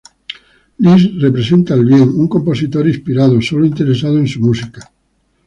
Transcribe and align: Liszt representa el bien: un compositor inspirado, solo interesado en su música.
Liszt 0.85 1.11
representa 1.23 1.75
el 1.75 1.85
bien: 1.85 2.09
un 2.21 2.27
compositor 2.27 2.87
inspirado, 2.87 3.39
solo 3.39 3.67
interesado 3.67 4.17
en 4.17 4.27
su 4.27 4.39
música. 4.39 4.91